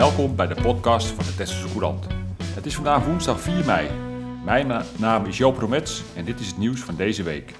[0.00, 2.06] Welkom bij de podcast van de Tesselse Courant.
[2.42, 3.88] Het is vandaag woensdag 4 mei.
[4.44, 7.54] Mijn na- naam is Joop Romets en dit is het nieuws van deze week.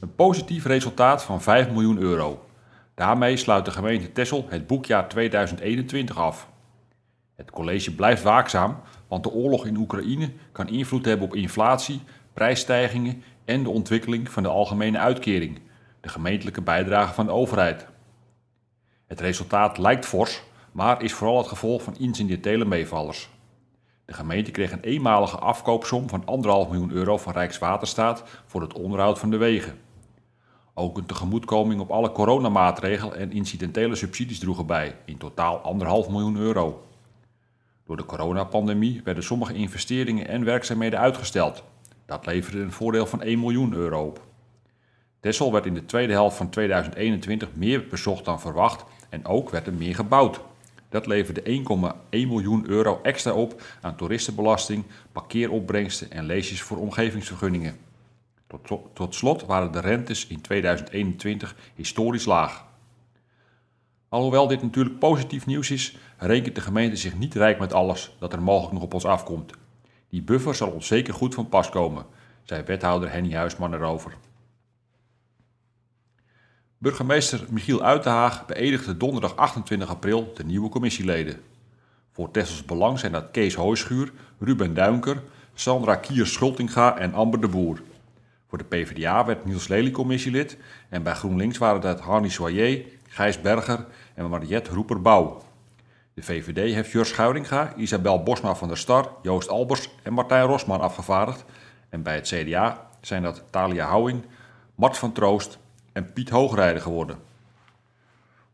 [0.00, 2.46] Een positief resultaat van 5 miljoen euro.
[2.94, 6.48] Daarmee sluit de gemeente Tessel het boekjaar 2021 af.
[7.36, 8.76] Het college blijft waakzaam,
[9.08, 12.02] want de oorlog in Oekraïne kan invloed hebben op inflatie,
[12.32, 15.60] prijsstijgingen en de ontwikkeling van de algemene uitkering,
[16.00, 17.86] de gemeentelijke bijdrage van de overheid.
[19.06, 20.42] Het resultaat lijkt fors,
[20.72, 23.28] maar is vooral het gevolg van incidentele meevallers.
[24.04, 26.26] De gemeente kreeg een eenmalige afkoopsom van 1,5
[26.70, 29.78] miljoen euro van Rijkswaterstaat voor het onderhoud van de wegen.
[30.74, 36.36] Ook een tegemoetkoming op alle coronamaatregelen en incidentele subsidies droegen bij, in totaal 1,5 miljoen
[36.36, 36.84] euro.
[37.86, 41.62] Door de coronapandemie werden sommige investeringen en werkzaamheden uitgesteld.
[42.06, 44.20] Dat leverde een voordeel van 1 miljoen euro op.
[45.20, 49.66] Texel werd in de tweede helft van 2021 meer bezocht dan verwacht en ook werd
[49.66, 50.40] er meer gebouwd.
[50.90, 57.76] Dat leverde 1,1 miljoen euro extra op aan toeristenbelasting, parkeeropbrengsten en leesjes voor omgevingsvergunningen.
[58.46, 62.68] Tot, tot slot waren de rentes in 2021 historisch laag.
[64.08, 68.32] Alhoewel dit natuurlijk positief nieuws is, rekent de gemeente zich niet rijk met alles dat
[68.32, 69.52] er mogelijk nog op ons afkomt.
[70.08, 72.06] Die buffer zal ons zeker goed van pas komen,
[72.42, 74.16] zei wethouder Henny Huisman erover.
[76.82, 81.40] Burgemeester Michiel Uitenhaag beëdigde donderdag 28 april de nieuwe commissieleden.
[82.12, 85.22] Voor Tessels Belang zijn dat Kees Hooischuur, Ruben Duinker,
[85.54, 87.82] Sandra Kier-Schultinga en Amber de Boer.
[88.48, 90.56] Voor de PvdA werd Niels Lely commissielid
[90.88, 95.42] en bij GroenLinks waren dat Harny Soyer, Gijs Berger en Mariette Roeper-Bouw.
[96.14, 100.80] De VVD heeft Jur Schuiringa, Isabel Bosma van der Star, Joost Albers en Martijn Rosman
[100.80, 101.44] afgevaardigd.
[101.88, 104.24] En bij het CDA zijn dat Talia Houwing,
[104.74, 105.58] Mart van Troost
[105.92, 107.18] en Piet Hoogrijden geworden.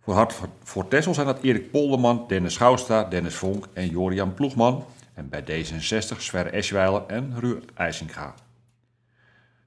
[0.00, 4.84] Voor, Hart, voor Tessel zijn dat Erik Polderman, Dennis Schouwstra, Dennis Vonk en Jorian Ploegman.
[5.14, 8.34] En bij D66 Sverre Eschweiler en Ruud IJsinga.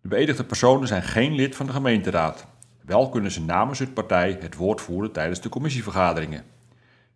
[0.00, 2.46] De beëdigde personen zijn geen lid van de gemeenteraad.
[2.80, 6.44] Wel kunnen ze namens hun partij het woord voeren tijdens de commissievergaderingen.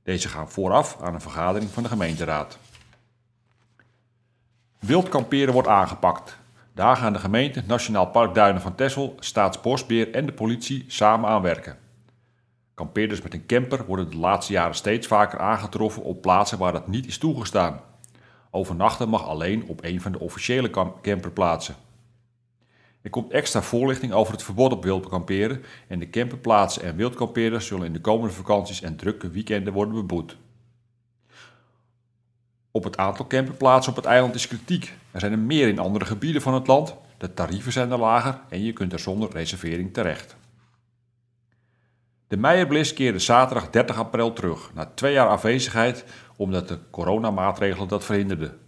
[0.03, 2.59] Deze gaan vooraf aan een vergadering van de gemeenteraad.
[4.78, 6.37] Wild kamperen wordt aangepakt.
[6.75, 11.43] Daar gaan de gemeente, Nationaal Park Duinen van Texel, Staatsbosbeheer en de politie samen aan
[11.43, 11.79] werken.
[12.75, 16.89] Kampeerders met een camper worden de laatste jaren steeds vaker aangetroffen op plaatsen waar dat
[16.89, 17.81] niet is toegestaan.
[18.51, 20.71] Overnachten mag alleen op een van de officiële
[21.03, 21.75] camperplaatsen.
[23.03, 27.67] Er komt extra voorlichting over het verbod op wild kamperen en de camperplaatsen en wildkampeerders
[27.67, 30.37] zullen in de komende vakanties en drukke weekenden worden beboet.
[32.71, 34.95] Op het aantal camperplaatsen op het eiland is kritiek.
[35.11, 38.41] Er zijn er meer in andere gebieden van het land, de tarieven zijn er lager
[38.49, 40.37] en je kunt er zonder reservering terecht.
[42.29, 46.05] De Meijerblis keerde zaterdag 30 april terug, na twee jaar afwezigheid
[46.37, 48.59] omdat de coronamaatregelen dat verhinderden.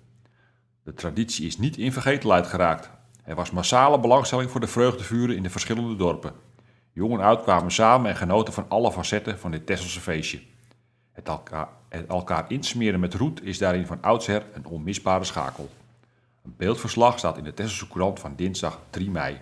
[0.84, 2.90] De traditie is niet in vergetelheid geraakt.
[3.24, 6.32] Er was massale belangstelling voor de vreugdevuren in de verschillende dorpen.
[6.92, 10.40] Jong en oud kwamen samen en genoten van alle facetten van dit Tesselse feestje.
[11.12, 15.70] Het elkaar, het insmeren met roet is daarin van oudsher een onmisbare schakel.
[16.44, 19.40] Een beeldverslag staat in de Tesselse Courant van dinsdag 3 mei.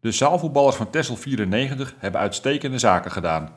[0.00, 3.52] De zaalvoetballers van Tessel 94 hebben uitstekende zaken gedaan.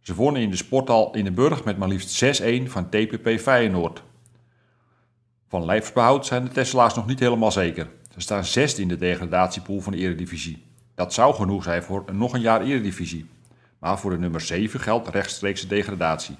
[0.00, 4.02] Ze wonnen in de sporthal in de Burg met maar liefst 6-1 van TPP Feyenoord.
[5.48, 7.88] Van lijfsbehoud zijn de Tesselaars nog niet helemaal zeker.
[8.14, 10.62] Ze staan zesde in de degradatiepool van de Eredivisie.
[10.94, 13.26] Dat zou genoeg zijn voor nog een jaar Eredivisie.
[13.78, 16.36] Maar voor de nummer 7 geldt rechtstreekse degradatie.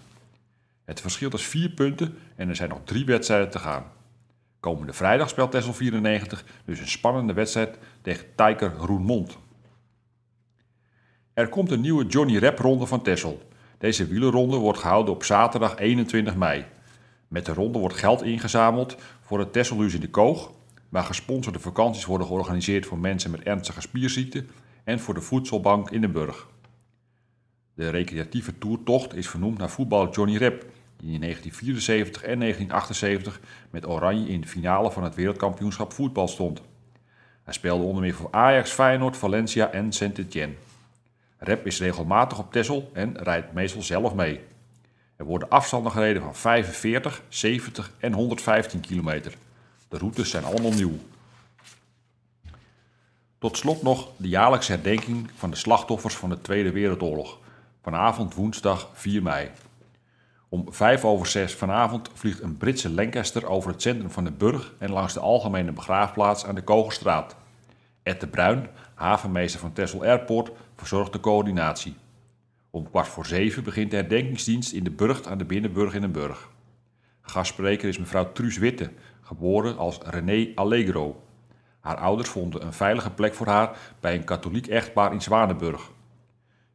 [0.84, 3.84] Het verschil is 4 punten en er zijn nog drie wedstrijden te gaan.
[4.60, 9.38] Komende vrijdag speelt Tessel 94 dus een spannende wedstrijd tegen Tijker Roenmond.
[11.34, 13.42] Er komt een nieuwe Johnny Rap ronde van Tessel.
[13.78, 16.64] Deze wielerronde wordt gehouden op zaterdag 21 mei.
[17.28, 20.52] Met de ronde wordt geld ingezameld voor het Tesselhuis in de Koog,
[20.88, 24.50] waar gesponsorde vakanties worden georganiseerd voor mensen met ernstige spierziekten
[24.84, 26.46] en voor de voedselbank in de Burg.
[27.78, 30.66] De recreatieve toertocht is vernoemd naar voetballer Johnny Rep,
[30.96, 36.60] die in 1974 en 1978 met Oranje in de finale van het wereldkampioenschap voetbal stond.
[37.44, 40.54] Hij speelde onder meer voor Ajax, Feyenoord, Valencia en Saint-Étienne.
[41.36, 44.40] Rep is regelmatig op Texel en rijdt meestal zelf mee.
[45.16, 49.34] Er worden afstanden gereden van 45, 70 en 115 kilometer.
[49.88, 50.98] De routes zijn allemaal nieuw.
[53.38, 57.38] Tot slot nog de jaarlijkse herdenking van de slachtoffers van de Tweede Wereldoorlog.
[57.82, 59.50] Vanavond woensdag 4 mei.
[60.48, 64.74] Om 5 over 6 vanavond vliegt een Britse Lancaster over het centrum van de Burg
[64.78, 67.36] en langs de algemene begraafplaats aan de Kogelstraat.
[68.02, 71.94] Ed de Bruin, havenmeester van Texel Airport, verzorgt de coördinatie.
[72.70, 76.12] Om kwart voor zeven begint de herdenkingsdienst in de Burgt aan de Binnenburg in den
[76.12, 76.48] Burg.
[77.20, 78.90] Gastspreker is mevrouw Truus Witte,
[79.22, 81.22] geboren als René Allegro.
[81.80, 85.90] Haar ouders vonden een veilige plek voor haar bij een katholiek echtpaar in Zwanenburg.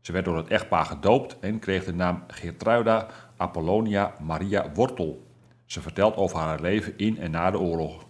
[0.03, 3.07] Ze werd door het echtpaar gedoopt en kreeg de naam Geertruida
[3.37, 5.27] Apollonia Maria Wortel.
[5.65, 8.05] Ze vertelt over haar leven in en na de oorlog.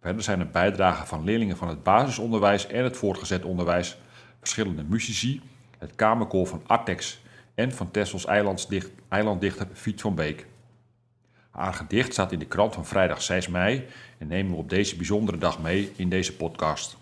[0.00, 3.98] Verder zijn er bijdragen van leerlingen van het basisonderwijs en het voortgezet onderwijs,
[4.38, 5.40] verschillende muzici,
[5.78, 7.22] het kamerkoor van Artex
[7.54, 8.26] en van Tessels
[9.08, 10.46] eilanddichter Fiet van Beek.
[11.50, 13.86] Haar gedicht staat in de krant van vrijdag 6 mei
[14.18, 16.96] en nemen we op deze bijzondere dag mee in deze podcast.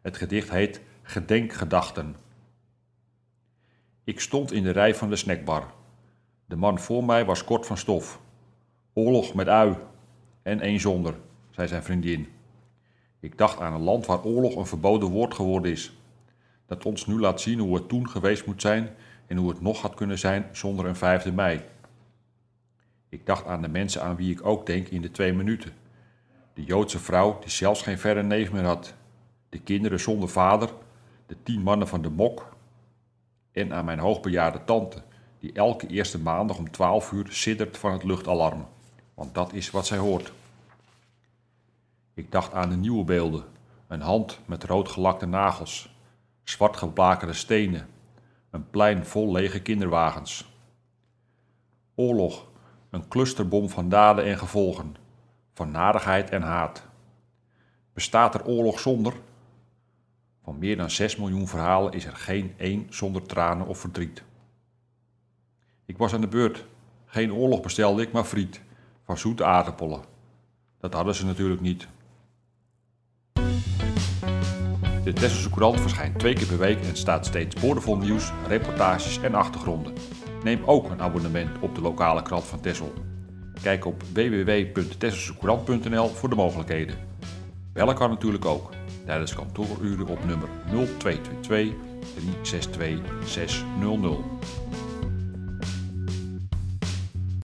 [0.00, 2.16] Het gedicht heet Gedenkgedachten.
[4.04, 5.72] Ik stond in de rij van de snackbar.
[6.46, 8.20] De man voor mij was kort van stof.
[8.92, 9.76] Oorlog met ui.
[10.42, 11.14] En één zonder,
[11.50, 12.28] zei zijn vriendin.
[13.20, 15.92] Ik dacht aan een land waar oorlog een verboden woord geworden is.
[16.66, 18.88] Dat ons nu laat zien hoe het toen geweest moet zijn
[19.26, 21.60] en hoe het nog had kunnen zijn zonder een 5e mei.
[23.08, 25.72] Ik dacht aan de mensen aan wie ik ook denk in de twee minuten.
[26.54, 28.94] De Joodse vrouw die zelfs geen verre neef meer had.
[29.48, 30.70] De kinderen zonder vader.
[31.26, 32.56] De tien mannen van de mok.
[33.60, 35.02] En aan mijn hoogbejaarde tante,
[35.38, 38.66] die elke eerste maandag om 12 uur siddert van het luchtalarm.
[39.14, 40.32] Want dat is wat zij hoort.
[42.14, 43.44] Ik dacht aan de nieuwe beelden.
[43.88, 45.94] Een hand met roodgelakte nagels.
[46.42, 47.88] Zwart geblakerde stenen.
[48.50, 50.52] Een plein vol lege kinderwagens.
[51.94, 52.46] Oorlog
[52.90, 54.96] een clusterbom van daden en gevolgen,
[55.54, 56.82] van nadigheid en haat.
[57.92, 59.14] Bestaat er oorlog zonder?
[60.44, 64.22] Van meer dan 6 miljoen verhalen is er geen één zonder tranen of verdriet.
[65.86, 66.64] Ik was aan de beurt.
[67.06, 68.60] Geen oorlog bestelde ik, maar friet.
[69.04, 70.04] Van zoete aardappelen.
[70.78, 71.88] Dat hadden ze natuurlijk niet.
[75.04, 79.34] De Tesselse Courant verschijnt twee keer per week en staat steeds boordevol nieuws, reportages en
[79.34, 79.92] achtergronden.
[80.42, 82.92] Neem ook een abonnement op de lokale krant van Tessel.
[83.62, 86.96] Kijk op www.tesselsecourant.nl voor de mogelijkheden.
[87.72, 88.70] Bellen kan natuurlijk ook
[89.06, 94.18] tijdens kantooruren op nummer 0222 362 600.